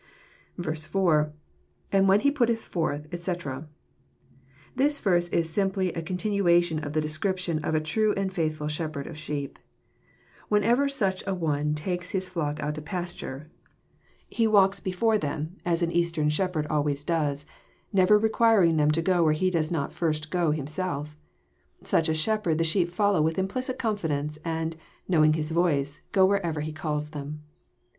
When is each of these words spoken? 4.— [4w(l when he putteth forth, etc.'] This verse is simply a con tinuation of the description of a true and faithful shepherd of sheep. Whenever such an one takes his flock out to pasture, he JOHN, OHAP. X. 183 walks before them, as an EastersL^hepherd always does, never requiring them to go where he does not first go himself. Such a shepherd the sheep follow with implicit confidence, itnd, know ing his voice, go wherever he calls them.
4.— 0.57 1.29
[4w(l 1.93 2.07
when 2.07 2.21
he 2.21 2.31
putteth 2.31 2.61
forth, 2.63 3.05
etc.'] 3.13 3.67
This 4.75 4.99
verse 4.99 5.27
is 5.27 5.47
simply 5.47 5.93
a 5.93 6.01
con 6.01 6.17
tinuation 6.17 6.83
of 6.83 6.93
the 6.93 7.01
description 7.01 7.63
of 7.63 7.75
a 7.75 7.79
true 7.81 8.11
and 8.13 8.33
faithful 8.33 8.67
shepherd 8.67 9.05
of 9.05 9.15
sheep. 9.15 9.59
Whenever 10.49 10.89
such 10.89 11.21
an 11.27 11.39
one 11.39 11.75
takes 11.75 12.09
his 12.09 12.27
flock 12.29 12.59
out 12.63 12.73
to 12.73 12.81
pasture, 12.81 13.51
he 14.27 14.45
JOHN, 14.45 14.53
OHAP. 14.53 14.69
X. 14.69 14.79
183 14.99 15.19
walks 15.19 15.19
before 15.19 15.19
them, 15.19 15.57
as 15.63 15.83
an 15.83 15.91
EastersL^hepherd 15.91 16.65
always 16.67 17.03
does, 17.03 17.45
never 17.93 18.17
requiring 18.17 18.77
them 18.77 18.89
to 18.89 19.03
go 19.03 19.23
where 19.23 19.33
he 19.33 19.51
does 19.51 19.69
not 19.69 19.93
first 19.93 20.31
go 20.31 20.49
himself. 20.49 21.15
Such 21.83 22.09
a 22.09 22.15
shepherd 22.15 22.57
the 22.57 22.63
sheep 22.63 22.89
follow 22.89 23.21
with 23.21 23.37
implicit 23.37 23.77
confidence, 23.77 24.39
itnd, 24.43 24.77
know 25.07 25.23
ing 25.23 25.33
his 25.33 25.51
voice, 25.51 26.01
go 26.11 26.25
wherever 26.25 26.61
he 26.61 26.73
calls 26.73 27.11
them. 27.11 27.43